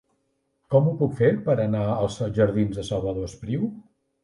Com 0.75 0.87
ho 0.87 0.93
puc 1.01 1.13
fer 1.19 1.29
per 1.49 1.57
anar 1.67 1.83
als 1.97 2.17
jardins 2.41 2.81
de 2.81 2.89
Salvador 2.91 3.31
Espriu? 3.31 3.71